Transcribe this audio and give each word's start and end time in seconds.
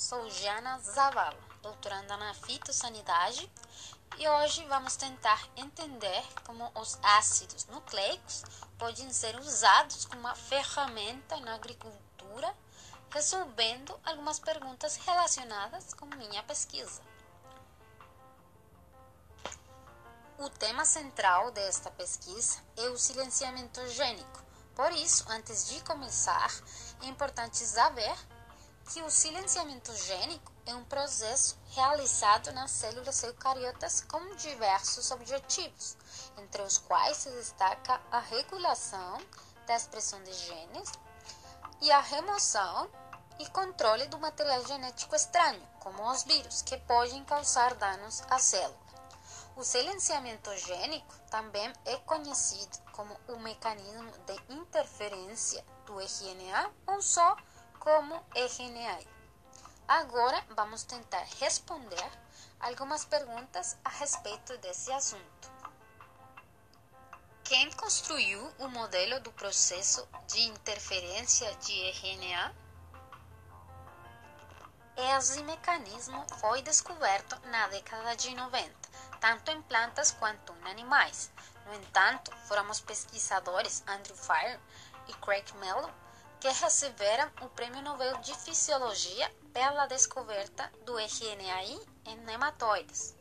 sou 0.00 0.30
Jana 0.30 0.78
Zavala, 0.78 1.38
doutoranda 1.60 2.16
na 2.16 2.32
fitossanidade, 2.32 3.52
e 4.16 4.26
hoje 4.26 4.64
vamos 4.64 4.96
tentar 4.96 5.46
entender 5.54 6.24
como 6.46 6.72
os 6.74 6.98
ácidos 7.02 7.66
nucleicos 7.66 8.42
podem 8.78 9.12
ser 9.12 9.38
usados 9.38 10.06
como 10.06 10.20
uma 10.20 10.34
ferramenta 10.34 11.36
na 11.40 11.54
agricultura, 11.54 12.56
resolvendo 13.10 13.94
algumas 14.02 14.38
perguntas 14.38 14.96
relacionadas 14.96 15.92
com 15.92 16.06
minha 16.06 16.42
pesquisa. 16.44 17.02
O 20.38 20.48
tema 20.48 20.86
central 20.86 21.50
desta 21.50 21.90
pesquisa 21.90 22.58
é 22.78 22.88
o 22.88 22.96
silenciamento 22.96 23.86
gênico. 23.88 24.42
Por 24.74 24.92
isso, 24.92 25.26
antes 25.28 25.68
de 25.68 25.78
começar, 25.84 26.50
é 27.02 27.06
importante 27.06 27.58
saber 27.58 28.16
que 28.90 29.00
o 29.02 29.10
silenciamento 29.10 29.94
gênico 29.94 30.52
é 30.66 30.74
um 30.74 30.84
processo 30.84 31.56
realizado 31.70 32.50
nas 32.52 32.72
células 32.72 33.22
eucariotas 33.22 34.00
com 34.00 34.34
diversos 34.34 35.12
objetivos, 35.12 35.96
entre 36.36 36.60
os 36.62 36.78
quais 36.78 37.18
se 37.18 37.30
destaca 37.30 38.00
a 38.10 38.18
regulação 38.18 39.18
da 39.64 39.76
expressão 39.76 40.20
de 40.24 40.32
genes 40.32 40.90
e 41.80 41.92
a 41.92 42.00
remoção 42.00 42.90
e 43.38 43.48
controle 43.50 44.08
do 44.08 44.18
material 44.18 44.66
genético 44.66 45.14
estranho, 45.14 45.64
como 45.78 46.10
os 46.10 46.24
vírus, 46.24 46.60
que 46.60 46.76
podem 46.78 47.24
causar 47.24 47.74
danos 47.74 48.24
à 48.28 48.40
célula. 48.40 48.90
O 49.54 49.62
silenciamento 49.62 50.54
gênico 50.56 51.14
também 51.30 51.72
é 51.84 51.96
conhecido 51.98 52.76
como 52.90 53.16
o 53.28 53.38
mecanismo 53.38 54.10
de 54.26 54.52
interferência 54.52 55.64
do 55.86 56.00
RNA 56.00 56.72
ou 56.88 57.00
só 57.00 57.36
como 57.80 58.14
RNA. 58.34 59.00
Agora 59.88 60.44
vamos 60.54 60.84
tentar 60.84 61.26
responder 61.40 62.10
algumas 62.60 63.06
perguntas 63.06 63.76
a 63.82 63.88
respeito 63.88 64.56
desse 64.58 64.92
assunto. 64.92 65.50
Quem 67.42 67.72
construiu 67.72 68.40
o 68.58 68.68
modelo 68.68 69.18
do 69.20 69.32
processo 69.32 70.06
de 70.28 70.42
interferência 70.42 71.52
de 71.56 71.72
RNA? 71.90 72.54
Esse 75.16 75.42
mecanismo 75.42 76.24
foi 76.38 76.60
descoberto 76.62 77.34
na 77.48 77.66
década 77.68 78.14
de 78.14 78.34
90, 78.34 78.72
tanto 79.18 79.50
em 79.50 79.62
plantas 79.62 80.12
quanto 80.12 80.52
em 80.52 80.70
animais. 80.70 81.32
No 81.64 81.74
entanto, 81.74 82.30
foram 82.46 82.68
os 82.70 82.80
pesquisadores 82.80 83.82
Andrew 83.86 84.14
Fire 84.14 84.60
e 85.08 85.14
Craig 85.14 85.50
Mellon 85.54 85.90
que 86.40 86.48
receberam 86.48 87.30
o 87.42 87.48
Prêmio 87.50 87.82
Nobel 87.82 88.16
de 88.18 88.34
Fisiologia 88.34 89.30
pela 89.52 89.86
descoberta 89.86 90.72
do 90.86 90.98
RNAi 90.98 91.78
em 92.06 92.16
nematóides. 92.24 93.14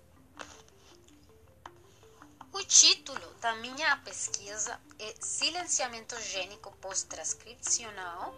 O 2.53 2.63
título 2.63 3.33
da 3.35 3.55
minha 3.55 3.97
pesquisa 3.97 4.79
é 4.97 5.15
Silenciamento 5.19 6.19
gênico 6.21 6.71
pós-transcripcional 6.77 8.33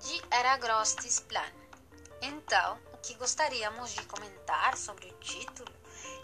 de 0.00 0.36
Eragrostis 0.36 1.20
plan. 1.20 1.52
Então, 2.20 2.78
o 2.92 2.98
que 2.98 3.14
gostaríamos 3.14 3.92
de 3.92 4.04
comentar 4.06 4.76
sobre 4.76 5.06
o 5.06 5.18
título 5.18 5.72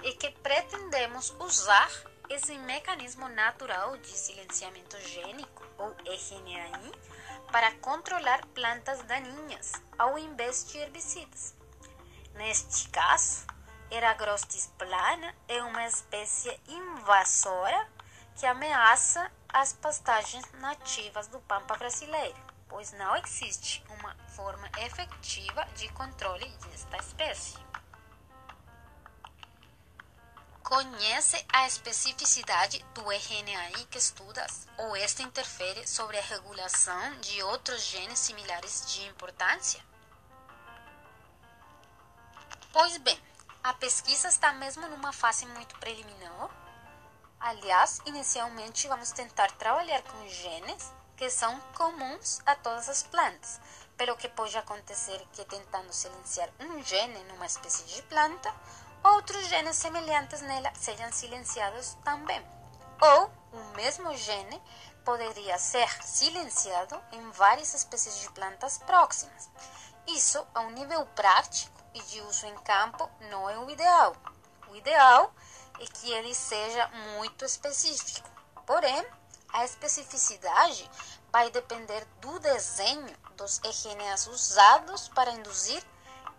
é 0.03 0.13
que 0.13 0.31
pretendemos 0.43 1.31
usar 1.39 1.91
esse 2.29 2.57
mecanismo 2.59 3.29
natural 3.29 3.97
de 3.99 4.11
silenciamento 4.11 4.99
gênico, 5.01 5.63
ou 5.79 5.95
RNAi, 6.05 6.93
para 7.53 7.71
controlar 7.77 8.45
plantas 8.47 9.03
daninhas, 9.03 9.73
ao 9.99 10.19
invés 10.19 10.65
de 10.65 10.79
herbicidas. 10.79 11.55
Neste 12.35 12.89
caso, 12.89 13.47
Eragrostis 13.91 14.73
plana 14.79 15.35
é 15.47 15.63
uma 15.63 15.87
espécie 15.87 16.59
invasora 16.67 17.87
que 18.35 18.47
ameaça 18.47 19.31
as 19.51 19.75
pastagens 19.75 20.51
nativas 20.61 21.29
do 21.29 21.39
Pampa 21.41 21.77
brasileiro, 21.77 22.35
pois 22.67 22.91
não 22.93 23.15
existe 23.17 23.85
uma 23.91 24.17
forma 24.35 24.71
efetiva 24.79 25.63
de 25.77 25.91
controle 25.91 26.49
desta 26.71 26.97
espécie. 26.97 27.72
Conhece 30.73 31.45
a 31.53 31.67
especificidade 31.67 32.83
do 32.95 33.03
RNAi 33.03 33.87
que 33.91 33.99
estudas 33.99 34.67
ou 34.79 34.97
esta 34.97 35.23
interfere 35.23 35.87
sobre 35.87 36.17
a 36.19 36.23
regulação 36.23 37.21
de 37.21 37.43
outros 37.43 37.83
genes 37.83 38.19
similares 38.19 38.91
de 38.91 39.05
importância? 39.07 39.85
Pois 42.73 42.97
bem, 42.97 43.21
a 43.63 43.75
pesquisa 43.75 44.29
está 44.29 44.55
mesmo 44.55 44.89
numa 44.89 45.13
fase 45.13 45.45
muito 45.45 45.79
preliminar. 45.79 46.49
Aliás, 47.39 48.01
inicialmente 48.07 48.89
vamos 48.89 49.13
tentar 49.13 49.51
trabalhar 49.53 50.01
com 50.01 50.27
genes 50.27 50.91
que 51.19 51.29
são 51.29 51.61
comuns 51.77 52.41
a 52.47 52.55
todas 52.55 52.89
as 52.89 53.03
plantas, 53.03 53.61
pelo 53.99 54.17
que 54.17 54.27
pode 54.31 54.57
acontecer 54.57 55.23
que 55.35 55.45
tentando 55.45 55.93
silenciar 55.93 56.49
um 56.59 56.83
gene 56.83 57.23
numa 57.25 57.45
espécie 57.45 57.85
de 57.85 58.01
planta, 58.05 58.51
outros 59.05 59.47
genes 59.49 59.77
semelhantes 59.77 60.41
nela 60.43 60.73
sejam 60.75 61.11
silenciados 61.13 61.97
também. 62.05 62.45
Ou 63.01 63.31
o 63.53 63.77
mesmo 63.77 64.17
gene 64.17 64.63
poderia 65.05 65.59
ser 65.59 65.89
silenciado 66.03 67.01
em 67.13 67.31
várias 67.31 67.75
espécies 67.75 68.21
de 68.21 68.31
plantas 68.31 68.79
próximas. 68.79 69.51
Isso, 70.07 70.45
a 70.55 70.61
um 70.61 70.71
nível 70.71 71.05
prático 71.07 71.73
e 71.95 72.03
de 72.03 72.21
uso 72.23 72.47
em 72.47 72.55
campo, 72.59 73.11
não 73.31 73.51
é 73.51 73.59
o 73.59 73.69
ideal. 73.69 74.15
O 74.69 74.77
ideal 74.77 75.33
é 75.81 75.85
que 75.87 76.13
ele 76.13 76.35
seja 76.35 76.89
muito 77.17 77.45
específico. 77.45 78.29
Porém, 78.65 79.05
a 79.53 79.65
especificidade 79.65 80.89
vai 81.31 81.51
depender 81.51 82.05
do 82.21 82.39
desenho 82.39 83.17
dos 83.37 83.59
RNAs 83.59 84.27
usados 84.29 85.09
para 85.09 85.33
induzir 85.33 85.83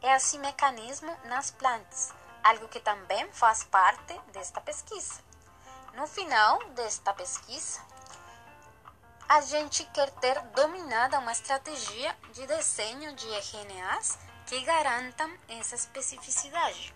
esse 0.02 0.38
mecanismo 0.38 1.16
nas 1.26 1.52
plantas 1.52 2.14
algo 2.44 2.68
que 2.68 2.80
também 2.80 3.32
faz 3.32 3.64
parte 3.64 4.20
desta 4.34 4.60
pesquisa. 4.60 5.22
No 5.94 6.06
final 6.06 6.64
desta 6.72 7.14
pesquisa, 7.14 7.82
a 9.30 9.42
gente 9.42 9.86
quer 9.86 10.10
ter 10.12 10.40
dominada 10.50 11.20
uma 11.20 11.32
estratégia 11.32 12.16
de 12.34 12.46
desenho 12.46 13.16
de 13.16 13.28
RNAs 13.28 14.18
que 14.46 14.60
garantam 14.62 15.32
essa 15.48 15.76
especificidade. 15.76 16.94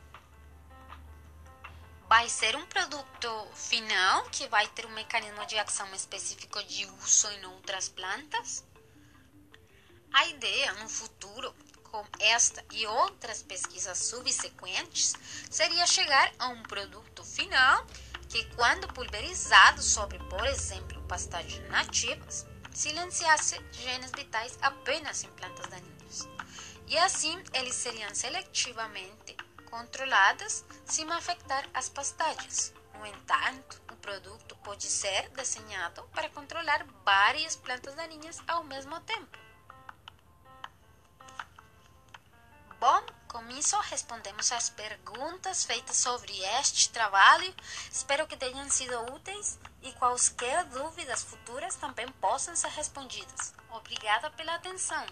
Vai 2.09 2.29
ser 2.29 2.55
um 2.55 2.65
produto 2.67 3.47
final 3.53 4.23
que 4.29 4.47
vai 4.47 4.67
ter 4.69 4.85
um 4.85 4.93
mecanismo 4.93 5.45
de 5.45 5.57
ação 5.57 5.93
específico 5.93 6.63
de 6.63 6.85
uso 6.85 7.27
em 7.31 7.45
outras 7.45 7.89
plantas? 7.89 8.63
A 10.13 10.25
ideia 10.27 10.73
no 10.73 10.87
futuro 10.87 11.53
com 11.91 12.05
esta 12.19 12.63
e 12.71 12.85
outras 12.85 13.43
pesquisas 13.43 13.97
subsequentes, 13.97 15.13
seria 15.49 15.85
chegar 15.87 16.31
a 16.39 16.49
um 16.49 16.63
produto 16.63 17.23
final 17.23 17.85
que, 18.29 18.43
quando 18.55 18.87
pulverizado 18.93 19.81
sobre, 19.81 20.19
por 20.25 20.45
exemplo, 20.45 21.01
pastagens 21.03 21.67
nativas, 21.69 22.45
silenciasse 22.73 23.59
genes 23.71 24.11
vitais 24.11 24.57
apenas 24.61 25.23
em 25.23 25.29
plantas 25.31 25.67
daninhas. 25.67 26.27
E 26.87 26.97
assim, 26.97 27.41
eles 27.53 27.75
seriam 27.75 28.13
seletivamente 28.13 29.35
controlados 29.69 30.63
sem 30.85 31.09
afetar 31.11 31.67
as 31.73 31.89
pastagens. 31.89 32.73
No 32.97 33.05
entanto, 33.05 33.81
o 33.91 33.95
produto 33.97 34.55
pode 34.63 34.85
ser 34.85 35.29
desenhado 35.29 36.03
para 36.13 36.29
controlar 36.29 36.85
várias 37.03 37.55
plantas 37.55 37.93
daninhas 37.95 38.39
ao 38.47 38.63
mesmo 38.63 38.99
tempo. 39.01 39.46
Com 43.47 43.53
isso 43.53 43.79
respondemos 43.79 44.51
às 44.51 44.69
perguntas 44.69 45.63
feitas 45.63 45.95
sobre 45.95 46.37
este 46.59 46.89
trabalho. 46.89 47.55
Espero 47.89 48.27
que 48.27 48.35
tenham 48.35 48.69
sido 48.69 48.99
úteis 49.13 49.57
e 49.81 49.93
quaisquer 49.93 50.65
dúvidas 50.65 51.23
futuras 51.23 51.77
também 51.77 52.05
possam 52.19 52.53
ser 52.57 52.67
respondidas. 52.71 53.53
Obrigada 53.71 54.29
pela 54.31 54.53
atenção. 54.55 55.05